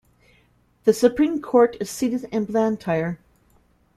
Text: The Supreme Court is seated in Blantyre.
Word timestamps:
The 0.85 0.95
Supreme 0.95 1.39
Court 1.43 1.77
is 1.79 1.91
seated 1.91 2.23
in 2.31 2.45
Blantyre. 2.45 3.19